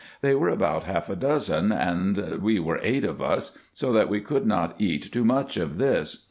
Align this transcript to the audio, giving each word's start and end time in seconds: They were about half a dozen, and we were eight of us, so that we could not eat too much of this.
They 0.21 0.33
were 0.33 0.49
about 0.49 0.85
half 0.85 1.11
a 1.11 1.15
dozen, 1.15 1.71
and 1.71 2.39
we 2.41 2.59
were 2.59 2.79
eight 2.81 3.05
of 3.05 3.21
us, 3.21 3.55
so 3.71 3.93
that 3.93 4.09
we 4.09 4.19
could 4.19 4.47
not 4.47 4.73
eat 4.81 5.11
too 5.13 5.23
much 5.23 5.57
of 5.57 5.77
this. 5.77 6.17